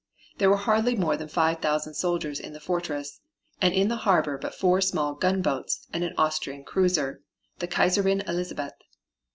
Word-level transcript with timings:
There 0.39 0.49
were 0.49 0.57
hardly 0.57 0.95
more 0.95 1.15
than 1.15 1.27
five 1.27 1.59
thousand 1.61 1.93
soldiers 1.93 2.39
in 2.39 2.53
the 2.53 2.59
fortress, 2.59 3.19
and 3.61 3.71
in 3.71 3.87
the 3.87 3.97
harbor 3.97 4.35
but 4.39 4.55
four 4.55 4.81
small 4.81 5.13
gunboats 5.13 5.85
and 5.93 6.03
an 6.03 6.15
Austrian 6.17 6.63
cruiser, 6.63 7.21
the 7.59 7.67
Kaiserin 7.67 8.27
Elizabeth. 8.27 8.73